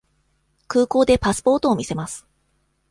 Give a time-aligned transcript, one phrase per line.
[0.65, 2.25] 空港でパスポートを見せます。